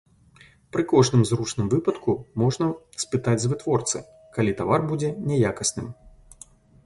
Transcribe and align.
Пры 0.75 0.83
кожным 0.91 1.21
зручным 1.31 1.67
выпадку 1.73 2.13
можна 2.43 2.69
спытаць 3.03 3.37
з 3.45 3.51
вытворцы, 3.53 3.97
калі 4.37 4.51
тавар 4.61 4.81
будзе 4.93 5.09
няякасным. 5.33 5.87